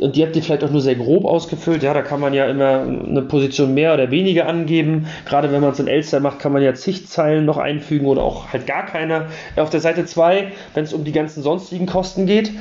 [0.00, 1.82] und die habt ihr vielleicht auch nur sehr grob ausgefüllt.
[1.82, 5.06] Ja, da kann man ja immer eine Position mehr oder weniger angeben.
[5.24, 8.22] Gerade wenn man es in Elster macht, kann man ja zig Zeilen noch einfügen oder
[8.22, 9.26] auch halt gar keine.
[9.56, 12.52] Auf der Seite 2, wenn es um die ganzen sonstigen Kosten geht,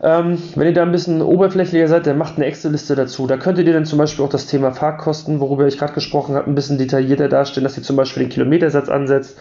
[0.00, 3.26] ähm, wenn ihr da ein bisschen oberflächlicher seid, dann macht eine Excel-Liste dazu.
[3.26, 6.48] Da könntet ihr dann zum Beispiel auch das Thema Fahrkosten, worüber ich gerade gesprochen habe,
[6.48, 9.38] ein bisschen detaillierter darstellen, dass ihr zum Beispiel den Kilometersatz ansetzt.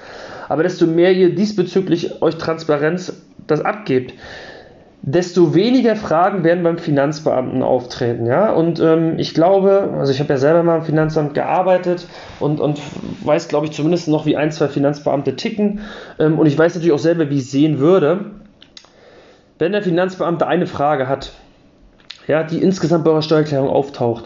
[0.49, 3.13] Aber desto mehr ihr diesbezüglich euch Transparenz
[3.45, 4.13] das abgebt,
[5.09, 8.25] desto weniger Fragen werden beim Finanzbeamten auftreten.
[8.25, 8.51] Ja?
[8.51, 12.05] Und ähm, ich glaube, also ich habe ja selber mal im Finanzamt gearbeitet
[12.41, 12.81] und, und
[13.23, 15.79] weiß, glaube ich, zumindest noch, wie ein, zwei Finanzbeamte ticken.
[16.19, 18.31] Ähm, und ich weiß natürlich auch selber, wie ich sehen würde,
[19.59, 21.31] wenn der Finanzbeamte eine Frage hat,
[22.27, 24.25] ja, die insgesamt bei eurer Steuererklärung auftaucht,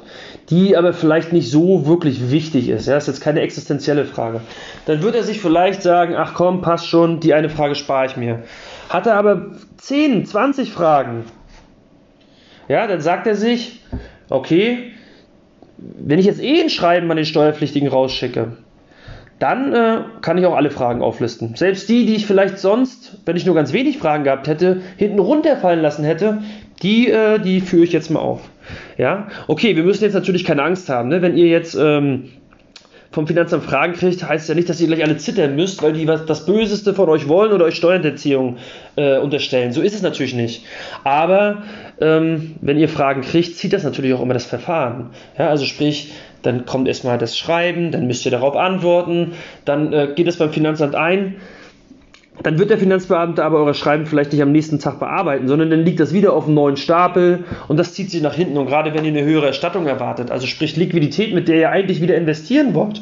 [0.50, 4.42] die aber vielleicht nicht so wirklich wichtig ist, ja, ist jetzt keine existenzielle Frage,
[4.86, 8.18] dann wird er sich vielleicht sagen, ach komm, passt schon, die eine Frage spare ich
[8.18, 8.44] mir.
[8.90, 11.26] Hat er aber 10, 20 Fragen,
[12.68, 13.84] ja, dann sagt er sich,
[14.30, 14.92] okay,
[15.78, 18.58] wenn ich jetzt eh ein Schreiben an den Steuerpflichtigen rausschicke,
[19.40, 21.56] dann äh, kann ich auch alle Fragen auflisten.
[21.56, 25.18] Selbst die, die ich vielleicht sonst, wenn ich nur ganz wenig Fragen gehabt hätte, hinten
[25.18, 26.44] runterfallen lassen hätte,
[26.82, 28.42] die, äh, die führe ich jetzt mal auf.
[28.98, 31.22] Ja, okay, wir müssen jetzt natürlich keine Angst haben, ne?
[31.22, 32.30] wenn ihr jetzt ähm,
[33.12, 36.08] vom Finanzamt Fragen kriegt, heißt ja nicht, dass ihr gleich alle zittern müsst, weil die
[36.08, 38.58] was, das Böseste von euch wollen oder euch Steuerhinterziehung
[38.96, 39.74] äh, unterstellen.
[39.74, 40.66] So ist es natürlich nicht.
[41.04, 41.64] Aber
[42.00, 45.10] ähm, wenn ihr Fragen kriegt, zieht das natürlich auch immer das Verfahren.
[45.38, 49.34] Ja, also sprich, dann kommt erstmal das Schreiben, dann müsst ihr darauf antworten,
[49.66, 51.36] dann äh, geht es beim Finanzamt ein
[52.44, 55.84] dann wird der Finanzbeamte aber eure Schreiben vielleicht nicht am nächsten Tag bearbeiten, sondern dann
[55.84, 58.58] liegt das wieder auf einem neuen Stapel und das zieht sich nach hinten.
[58.58, 62.02] Und gerade wenn ihr eine höhere Erstattung erwartet, also sprich Liquidität, mit der ihr eigentlich
[62.02, 63.02] wieder investieren wollt,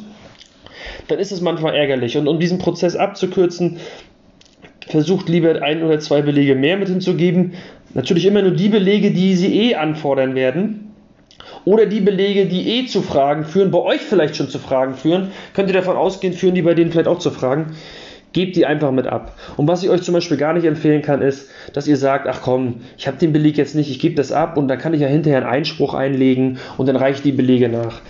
[1.07, 2.17] dann ist es manchmal ärgerlich.
[2.17, 3.77] Und um diesen Prozess abzukürzen,
[4.87, 7.53] versucht lieber ein oder zwei Belege mehr mit hinzugeben.
[7.93, 10.93] Natürlich immer nur die Belege, die sie eh anfordern werden.
[11.65, 15.31] Oder die Belege, die eh zu Fragen führen, bei euch vielleicht schon zu Fragen führen,
[15.53, 17.75] könnt ihr davon ausgehen, führen die bei denen vielleicht auch zu Fragen.
[18.31, 19.35] Gebt die einfach mit ab.
[19.57, 22.41] Und was ich euch zum Beispiel gar nicht empfehlen kann, ist, dass ihr sagt, ach
[22.43, 25.01] komm, ich habe den Beleg jetzt nicht, ich gebe das ab und dann kann ich
[25.01, 28.01] ja hinterher einen Einspruch einlegen und dann reiche ich die Belege nach.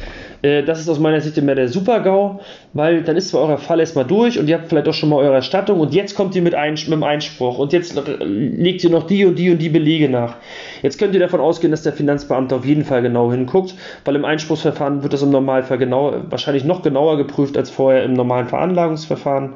[0.42, 2.40] Äh, das ist aus meiner Sicht immer der Super-GAU,
[2.74, 5.18] weil dann ist zwar euer Fall erstmal durch und ihr habt vielleicht auch schon mal
[5.18, 8.90] eure Erstattung und jetzt kommt ihr mit, ein, mit dem Einspruch und jetzt legt ihr
[8.90, 10.36] noch die und die und die Belege nach.
[10.82, 14.26] Jetzt könnt ihr davon ausgehen, dass der Finanzbeamte auf jeden Fall genau hinguckt, weil im
[14.26, 19.54] Einspruchsverfahren wird das im Normalfall genau, wahrscheinlich noch genauer geprüft als vorher im normalen Veranlagungsverfahren.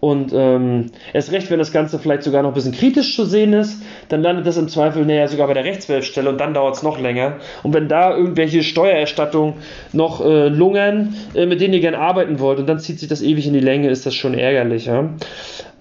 [0.00, 3.52] Und ähm, erst recht, wenn das Ganze vielleicht sogar noch ein bisschen kritisch zu sehen
[3.52, 6.82] ist, dann landet das im Zweifel näher sogar bei der Rechtswelfstelle und dann dauert es
[6.82, 7.36] noch länger.
[7.62, 9.54] Und wenn da irgendwelche Steuererstattungen
[9.92, 13.20] noch äh, lungern, äh, mit denen ihr gerne arbeiten wollt und dann zieht sich das
[13.20, 14.86] ewig in die Länge, ist das schon ärgerlich.
[14.86, 15.10] Ja?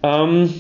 [0.04, 0.54] Ähm,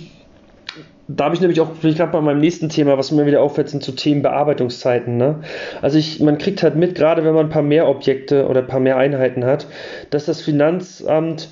[1.11, 3.41] da habe ich nämlich auch, bin ich gerade bei meinem nächsten Thema, was mir wieder
[3.41, 5.17] auffällt, sind zu Themen Bearbeitungszeiten.
[5.17, 5.39] Ne?
[5.81, 8.67] Also ich, man kriegt halt mit, gerade wenn man ein paar mehr Objekte oder ein
[8.67, 9.65] paar mehr Einheiten hat,
[10.11, 11.49] dass das Finanzamt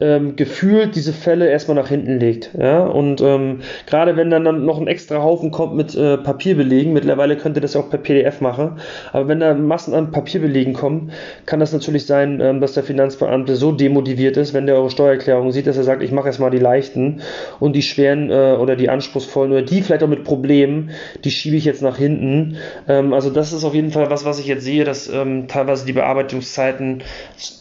[0.00, 2.50] ähm, gefühlt diese Fälle erstmal nach hinten legt.
[2.58, 2.84] Ja?
[2.84, 7.36] Und ähm, gerade wenn dann, dann noch ein extra Haufen kommt mit äh, Papierbelegen, mittlerweile
[7.36, 8.80] könnte das ja auch per PDF machen,
[9.12, 11.12] aber wenn da Massen an Papierbelegen kommen,
[11.46, 15.52] kann das natürlich sein, ähm, dass der Finanzbeamte so demotiviert ist, wenn der eure Steuererklärung
[15.52, 17.20] sieht, dass er sagt, ich mache erstmal die leichten
[17.60, 20.90] und die schweren äh, oder die anspruchsvollen oder die vielleicht auch mit Problemen,
[21.22, 22.56] die schiebe ich jetzt nach hinten.
[22.88, 25.86] Ähm, also das ist auf jeden Fall was, was ich jetzt sehe, dass ähm, teilweise
[25.86, 27.02] die Bearbeitungszeiten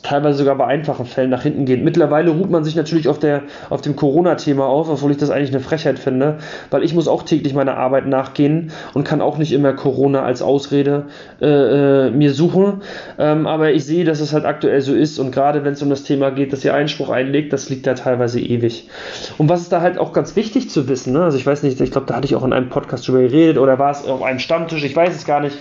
[0.02, 1.84] teilweise sogar bei einfachen Fällen nach hinten gehen.
[1.84, 5.30] Mittlerweile mittlerweile ruht man sich natürlich auf, der, auf dem Corona-Thema auf, obwohl ich das
[5.30, 6.38] eigentlich eine Frechheit finde,
[6.72, 10.42] weil ich muss auch täglich meiner Arbeit nachgehen und kann auch nicht immer Corona als
[10.42, 11.06] Ausrede
[11.42, 12.82] äh, äh, mir suchen.
[13.18, 15.90] Ähm, aber ich sehe, dass es halt aktuell so ist und gerade wenn es um
[15.90, 18.90] das Thema geht, dass ihr Einspruch einlegt, das liegt da teilweise ewig.
[19.38, 21.24] Und was ist da halt auch ganz wichtig zu wissen, ne?
[21.24, 23.58] also ich weiß nicht, ich glaube, da hatte ich auch in einem Podcast drüber geredet
[23.58, 25.58] oder war es auf einem Stammtisch, ich weiß es gar nicht.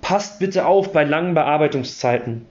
[0.00, 2.46] Passt bitte auf bei langen Bearbeitungszeiten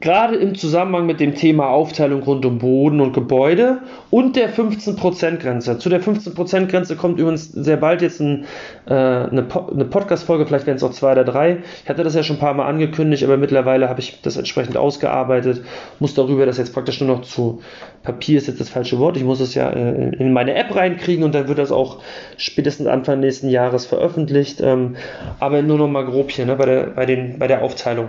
[0.00, 3.78] gerade im Zusammenhang mit dem Thema Aufteilung rund um Boden und Gebäude
[4.10, 5.78] und der 15%-Grenze.
[5.78, 8.46] Zu der 15%-Grenze kommt übrigens sehr bald jetzt ein,
[8.86, 11.58] äh, eine, po eine Podcast-Folge, vielleicht werden es auch zwei oder drei.
[11.84, 14.76] Ich hatte das ja schon ein paar Mal angekündigt, aber mittlerweile habe ich das entsprechend
[14.76, 15.62] ausgearbeitet,
[15.98, 17.60] muss darüber das jetzt praktisch nur noch zu
[18.02, 21.22] Papier ist jetzt das falsche Wort, ich muss es ja äh, in meine App reinkriegen
[21.22, 21.98] und dann wird das auch
[22.38, 24.62] spätestens Anfang nächsten Jahres veröffentlicht.
[24.62, 24.96] Ähm,
[25.38, 28.08] aber nur noch mal grob hier ne, bei, der, bei, den, bei der Aufteilung.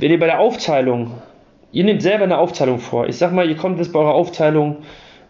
[0.00, 1.10] Wenn ihr bei der Aufteilung,
[1.72, 3.06] ihr nehmt selber eine Aufteilung vor.
[3.06, 4.78] Ich sag mal, ihr kommt jetzt bei eurer Aufteilung,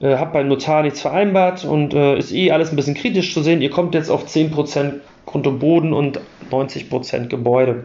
[0.00, 3.42] äh, habt beim Notar nichts vereinbart und äh, ist eh alles ein bisschen kritisch zu
[3.42, 3.62] sehen.
[3.62, 6.20] Ihr kommt jetzt auf 10% Grund und Boden und
[6.52, 7.82] 90% Gebäude.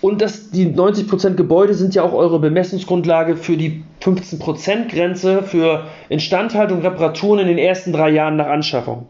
[0.00, 5.88] Und das, die 90% Gebäude sind ja auch eure Bemessungsgrundlage für die 15% Grenze für
[6.08, 9.06] Instandhaltung, Reparaturen in den ersten drei Jahren nach Anschaffung.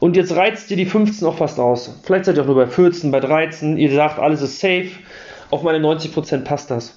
[0.00, 1.98] Und jetzt reizt ihr die 15% auch fast aus.
[2.04, 3.76] Vielleicht seid ihr auch nur bei 14, bei 13.
[3.76, 4.90] Ihr sagt, alles ist safe
[5.50, 6.94] auf meine 90% passt das.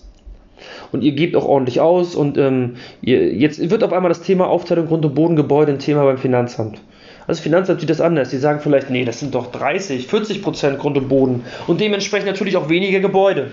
[0.91, 4.47] Und ihr gebt auch ordentlich aus und ähm, ihr, jetzt wird auf einmal das Thema
[4.47, 6.81] Aufteilung Grund- und Bodengebäude ein Thema beim Finanzamt.
[7.27, 8.29] Also Finanzamt sieht das anders.
[8.29, 12.27] Die sagen vielleicht, nee, das sind doch 30, 40 Prozent Grund und Boden und dementsprechend
[12.27, 13.51] natürlich auch weniger Gebäude.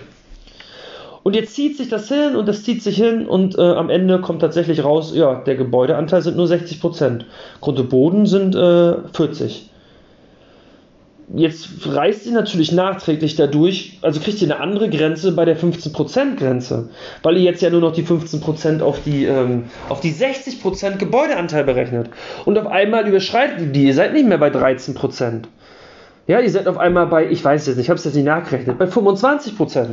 [1.22, 4.20] Und jetzt zieht sich das hin und das zieht sich hin und äh, am Ende
[4.20, 7.26] kommt tatsächlich raus, ja, der Gebäudeanteil sind nur 60 Prozent.
[7.60, 9.70] Grund und Boden sind äh, 40
[11.34, 16.36] jetzt reißt sie natürlich nachträglich dadurch, also kriegt ihr eine andere Grenze bei der 15%
[16.36, 16.88] Grenze,
[17.22, 21.64] weil ihr jetzt ja nur noch die 15% auf die, ähm, auf die 60% Gebäudeanteil
[21.64, 22.08] berechnet.
[22.44, 25.44] Und auf einmal überschreitet ihr die, ihr seid nicht mehr bei 13%.
[26.26, 28.26] Ja, ihr seid auf einmal bei, ich weiß jetzt nicht, ich habe es jetzt nicht
[28.26, 29.86] nachgerechnet, bei 25%.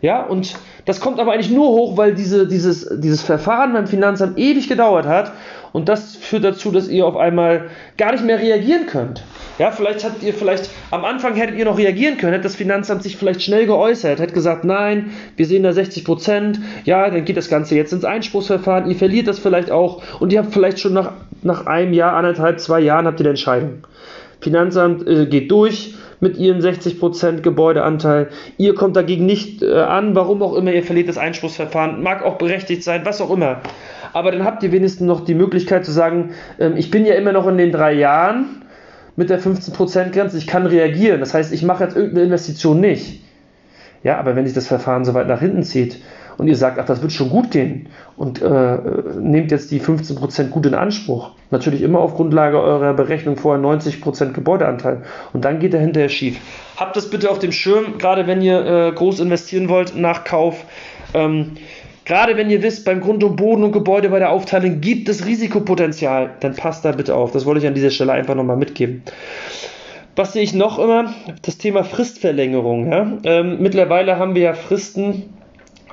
[0.00, 4.38] Ja, und das kommt aber eigentlich nur hoch, weil diese, dieses, dieses Verfahren beim Finanzamt
[4.38, 5.32] ewig gedauert hat
[5.72, 9.24] und das führt dazu, dass ihr auf einmal gar nicht mehr reagieren könnt.
[9.58, 13.02] Ja, vielleicht habt ihr vielleicht, am Anfang hättet ihr noch reagieren können, hätte das Finanzamt
[13.02, 17.36] sich vielleicht schnell geäußert, hätte gesagt, nein, wir sehen da 60 Prozent, ja, dann geht
[17.36, 20.92] das Ganze jetzt ins Einspruchsverfahren, ihr verliert das vielleicht auch und ihr habt vielleicht schon
[20.92, 23.86] nach, nach einem Jahr, anderthalb, zwei Jahren habt ihr die Entscheidung.
[24.40, 28.28] Finanzamt äh, geht durch mit ihren 60% Gebäudeanteil.
[28.56, 32.36] Ihr kommt dagegen nicht äh, an, warum auch immer, ihr verliert das Einspruchsverfahren, mag auch
[32.36, 33.60] berechtigt sein, was auch immer.
[34.12, 37.32] Aber dann habt ihr wenigstens noch die Möglichkeit zu sagen, ähm, ich bin ja immer
[37.32, 38.62] noch in den drei Jahren,
[39.16, 41.18] mit der 15%-Grenze, ich kann reagieren.
[41.18, 43.20] Das heißt, ich mache jetzt irgendeine Investition nicht.
[44.04, 45.98] Ja, aber wenn sich das Verfahren so weit nach hinten zieht
[46.38, 48.78] und ihr sagt, ach, das wird schon gut gehen und äh,
[49.20, 54.32] nehmt jetzt die 15% gut in Anspruch, natürlich immer auf Grundlage eurer Berechnung vorher 90%
[54.32, 56.38] Gebäudeanteil und dann geht er hinterher schief.
[56.76, 60.64] Habt das bitte auf dem Schirm, gerade wenn ihr äh, groß investieren wollt nach Kauf.
[61.12, 61.52] Ähm,
[62.04, 65.26] Gerade wenn ihr wisst, beim Grund und Boden und Gebäude bei der Aufteilung gibt es
[65.26, 67.32] Risikopotenzial, dann passt da bitte auf.
[67.32, 69.02] Das wollte ich an dieser Stelle einfach nochmal mitgeben.
[70.16, 71.12] Was sehe ich noch immer?
[71.42, 72.90] Das Thema Fristverlängerung.
[72.90, 73.12] Ja?
[73.24, 75.24] Ähm, mittlerweile haben wir ja Fristen,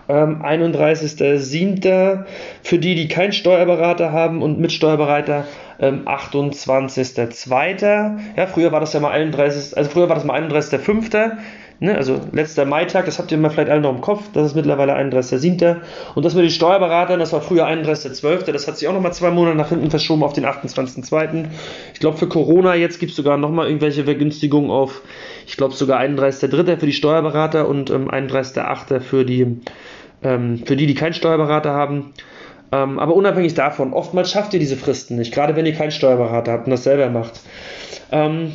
[0.08, 2.26] ähm, 31.07.
[2.64, 5.46] für die, die keinen Steuerberater haben und mit Steuerberater
[5.80, 8.18] ähm, 28.02.
[8.36, 9.78] Ja, früher war das ja mal 31.
[9.78, 11.38] Also früher war das mal 31.05.
[11.82, 14.56] Ne, also letzter Maitag, das habt ihr mal vielleicht alle noch im Kopf, das ist
[14.56, 15.76] mittlerweile 31.07.
[16.16, 19.30] Und das mit den Steuerberatern, das war früher 31.12., das hat sich auch nochmal zwei
[19.30, 21.48] Monate nach hinten verschoben auf den 28.02.
[21.94, 25.02] Ich glaube, für Corona jetzt gibt es sogar nochmal irgendwelche Vergünstigungen auf,
[25.46, 26.80] ich glaube sogar 31.03.
[26.80, 29.02] für die Steuerberater und ähm, 31.08.
[29.02, 29.58] für die,
[30.26, 32.14] ähm, für die, die keinen Steuerberater haben.
[32.72, 36.52] Ähm, aber unabhängig davon, oftmals schafft ihr diese Fristen nicht, gerade wenn ihr keinen Steuerberater
[36.52, 37.40] habt und das selber macht.
[38.12, 38.52] Ähm,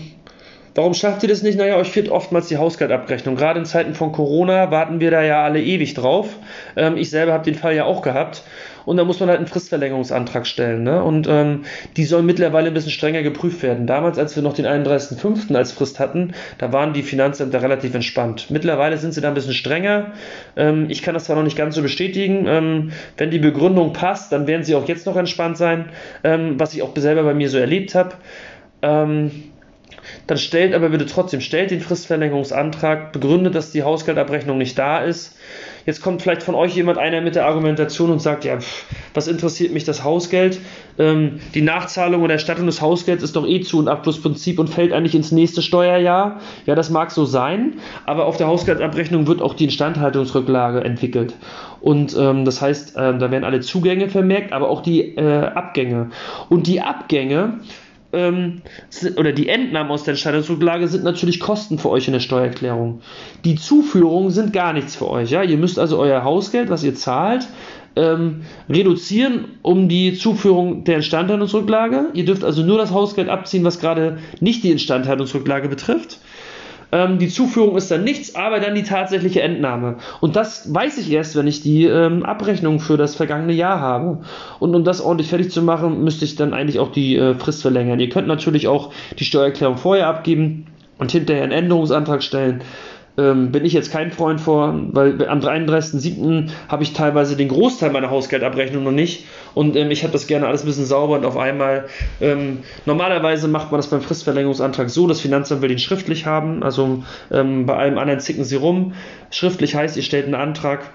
[0.75, 1.59] Warum schafft ihr das nicht?
[1.59, 3.35] Naja, euch fehlt oftmals die Hausgeldabrechnung.
[3.35, 6.37] Gerade in Zeiten von Corona warten wir da ja alle ewig drauf.
[6.77, 8.45] Ähm, ich selber habe den Fall ja auch gehabt.
[8.87, 10.85] Und da muss man halt einen Fristverlängerungsantrag stellen.
[10.85, 11.03] Ne?
[11.03, 11.65] Und ähm,
[11.97, 13.87] die sollen mittlerweile ein bisschen strenger geprüft werden.
[13.87, 15.55] Damals, als wir noch den 31.05.
[15.55, 18.47] als Frist hatten, da waren die Finanzämter relativ entspannt.
[18.51, 20.13] Mittlerweile sind sie da ein bisschen strenger.
[20.57, 22.47] Ähm, ich kann das zwar noch nicht ganz so bestätigen.
[22.47, 25.91] Ähm, wenn die Begründung passt, dann werden sie auch jetzt noch entspannt sein,
[26.25, 28.13] ähm, was ich auch selber bei mir so erlebt habe.
[28.83, 29.50] Ähm,
[30.31, 35.37] dann stellt aber bitte trotzdem, stellt den Fristverlängerungsantrag, begründet, dass die Hausgeldabrechnung nicht da ist.
[35.87, 39.27] Jetzt kommt vielleicht von euch jemand einer mit der Argumentation und sagt, ja, pff, was
[39.27, 40.61] interessiert mich das Hausgeld?
[41.01, 44.93] Ähm, die Nachzahlung oder Erstattung des Hausgelds ist doch eh Zu- und Abschlussprinzip und fällt
[44.93, 46.39] eigentlich ins nächste Steuerjahr.
[46.65, 51.35] Ja, das mag so sein, aber auf der Hausgeldabrechnung wird auch die Instandhaltungsrücklage entwickelt.
[51.81, 56.11] Und ähm, das heißt, äh, da werden alle Zugänge vermerkt, aber auch die äh, Abgänge.
[56.49, 57.59] Und die Abgänge
[58.13, 58.63] ähm,
[59.17, 63.01] oder die Entnahmen aus der Entscheidungsrücklage sind natürlich Kosten für euch in der Steuererklärung.
[63.45, 65.31] Die Zuführungen sind gar nichts für euch.
[65.31, 65.43] Ja?
[65.43, 67.47] Ihr müsst also euer Hausgeld, was ihr zahlt,
[67.97, 72.07] ähm, reduzieren um die Zuführung der Instandhaltungsrücklage.
[72.15, 76.19] Ihr dürft also nur das Hausgeld abziehen, was gerade nicht die Instandhaltungsrücklage betrifft.
[76.93, 79.97] Ähm, die Zuführung ist dann nichts, aber dann die tatsächliche Entnahme.
[80.21, 84.23] Und das weiß ich erst, wenn ich die ähm, Abrechnung für das vergangene Jahr habe.
[84.59, 87.63] Und um das ordentlich fertig zu machen, müsste ich dann eigentlich auch die äh, Frist
[87.63, 88.01] verlängern.
[88.01, 90.67] Ihr könnt natürlich auch die Steuererklärung vorher abgeben
[90.99, 92.63] und hinterher einen Änderungsantrag stellen
[93.21, 96.49] ähm, bin ich jetzt kein Freund vor, weil am 33.07.
[96.69, 100.47] habe ich teilweise den Großteil meiner Hausgeldabrechnung noch nicht und ähm, ich habe das gerne
[100.47, 101.87] alles ein bisschen sauber und auf einmal.
[102.21, 107.05] Ähm, normalerweise macht man das beim Fristverlängerungsantrag so, das Finanzamt will den schriftlich haben, also
[107.31, 108.95] ähm, bei allem anderen zicken sie rum.
[109.31, 110.91] Schriftlich heißt, ihr stellt einen Antrag,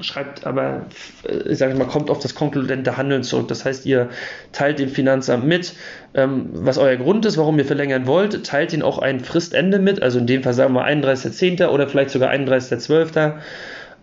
[0.00, 0.86] schreibt aber,
[1.24, 3.48] äh, sage ich mal, kommt auf das konkludente Handeln zurück.
[3.48, 4.10] Das heißt, ihr
[4.52, 5.72] teilt dem Finanzamt mit,
[6.14, 10.02] ähm, was euer Grund ist, warum ihr verlängern wollt, teilt ihnen auch ein Fristende mit,
[10.02, 11.68] also in dem Fall sagen wir 31.10.
[11.68, 13.34] oder vielleicht sogar 31.12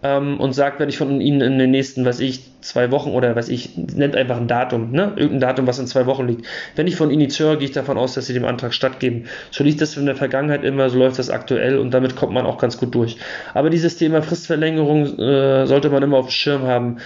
[0.04, 3.36] ähm, und sagt, wenn ich von Ihnen in den nächsten, weiß ich, zwei Wochen oder
[3.36, 5.14] weiß ich, nennt einfach ein Datum, ne?
[5.16, 6.46] Irgendein Datum, was in zwei Wochen liegt.
[6.76, 9.26] Wenn ich von Ihnen nichts höre, gehe ich davon aus, dass Sie dem Antrag stattgeben.
[9.52, 12.46] So liegt das in der Vergangenheit immer, so läuft das aktuell und damit kommt man
[12.46, 13.18] auch ganz gut durch.
[13.54, 16.98] Aber dieses Thema Fristverlängerung äh, sollte man immer auf dem Schirm haben.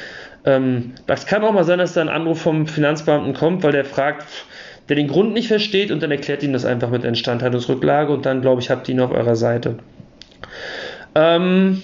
[0.44, 3.86] Ähm, das kann auch mal sein, dass da ein Anruf vom Finanzbeamten kommt, weil der
[3.86, 4.26] fragt,
[4.90, 8.42] der den Grund nicht versteht und dann erklärt Ihnen das einfach mit Instandhaltungsrücklage und dann,
[8.42, 9.78] glaube ich, habt ihr ihn auf eurer Seite.
[11.14, 11.84] Ähm,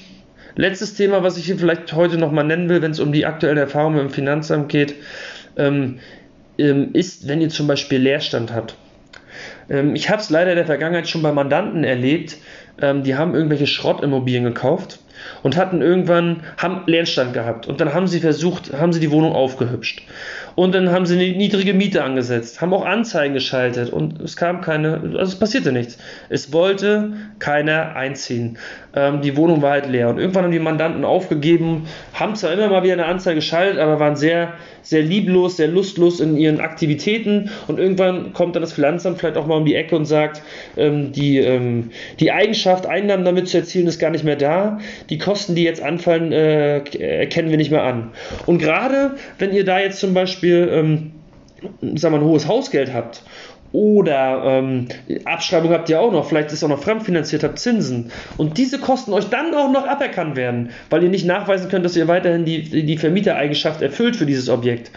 [0.56, 3.58] Letztes Thema, was ich hier vielleicht heute nochmal nennen will, wenn es um die aktuellen
[3.58, 4.96] Erfahrungen im Finanzamt geht,
[5.58, 6.00] ähm,
[6.58, 8.76] ähm, ist, wenn ihr zum Beispiel Leerstand habt.
[9.70, 12.38] Ähm, ich habe es leider in der Vergangenheit schon bei Mandanten erlebt,
[12.82, 15.00] ähm, die haben irgendwelche Schrottimmobilien gekauft
[15.44, 19.34] und hatten irgendwann haben Leerstand gehabt und dann haben sie versucht, haben sie die Wohnung
[19.34, 20.04] aufgehübscht
[20.56, 24.62] und dann haben sie eine niedrige Miete angesetzt, haben auch Anzeigen geschaltet und es kam
[24.62, 25.98] keine, also es passierte nichts.
[26.30, 28.58] Es wollte keiner einziehen.
[28.96, 32.68] Ähm, die Wohnung war halt leer und irgendwann haben die Mandanten aufgegeben, haben zwar immer
[32.68, 37.50] mal wieder eine Anzeige geschaltet, aber waren sehr, sehr lieblos, sehr lustlos in ihren Aktivitäten
[37.68, 40.44] und irgendwann kommt dann das Finanzamt vielleicht auch mal um die Ecke und sagt,
[40.78, 44.80] ähm, die, ähm, die Eigenschaft, Einnahmen damit zu erzielen, ist gar nicht mehr da.
[45.10, 48.12] Die Kosten, die jetzt anfallen, äh, erkennen wir nicht mehr an.
[48.46, 51.12] Und gerade wenn ihr da jetzt zum Beispiel Beispiel, ähm,
[51.98, 53.24] sagen wir, ein hohes Hausgeld habt
[53.74, 54.88] oder ähm,
[55.26, 58.12] Abschreibung habt ihr auch noch, vielleicht ist auch noch fremdfinanziert habt, Zinsen.
[58.38, 61.98] Und diese Kosten euch dann auch noch aberkannt werden, weil ihr nicht nachweisen könnt, dass
[61.98, 64.92] ihr weiterhin die, die Vermietereigenschaft erfüllt für dieses Objekt,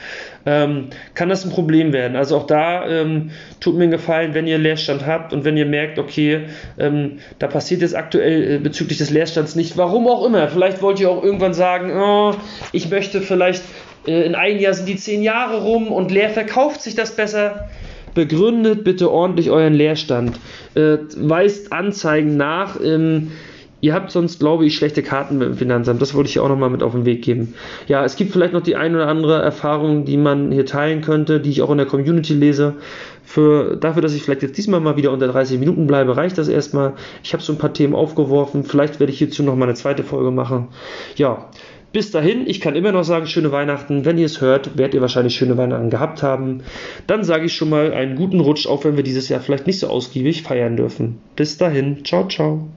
[0.45, 2.17] ähm, kann das ein Problem werden.
[2.17, 5.67] Also auch da ähm, tut mir einen Gefallen, wenn ihr Leerstand habt und wenn ihr
[5.67, 6.43] merkt, okay,
[6.79, 10.49] ähm, da passiert jetzt aktuell äh, bezüglich des Leerstands nicht, warum auch immer.
[10.49, 12.35] Vielleicht wollt ihr auch irgendwann sagen, oh,
[12.73, 13.63] ich möchte vielleicht
[14.07, 17.71] äh, in einem Jahr sind die zehn Jahre rum und leer verkauft sich das besser.
[18.17, 20.41] Begründet bitte ordentlich euren Leerstand.
[20.75, 22.81] Äh, weist Anzeigen nach.
[22.83, 23.33] Ähm,
[23.83, 26.01] ihr habt sonst, glaube ich, schlechte Karten mit dem Finanzamt.
[26.01, 27.53] Das wollte ich auch nochmal mit auf den Weg geben.
[27.89, 31.41] Ja, es gibt vielleicht noch die ein oder andere Erfahrung, die man hier teilen könnte,
[31.41, 32.77] die ich auch in der Community lese.
[33.23, 36.49] Für, dafür, dass ich vielleicht jetzt diesmal mal wieder unter 30 Minuten bleibe, reicht das
[36.49, 36.95] erstmal.
[37.23, 38.65] Ich habe so ein paar Themen aufgeworfen.
[38.65, 40.69] Vielleicht werde ich hierzu nochmal eine zweite Folge machen.
[41.17, 41.51] Ja,
[41.97, 44.05] bis dahin, ich kann immer noch sagen, schöne Weihnachten.
[44.05, 46.63] Wenn ihr es hört, werdet ihr wahrscheinlich schöne Weihnachten gehabt haben.
[47.07, 49.79] Dann sage ich schon mal einen guten Rutsch, auch wenn wir dieses Jahr vielleicht nicht
[49.79, 51.17] so ausgiebig feiern dürfen.
[51.37, 52.69] Bis dahin, ciao, ciao.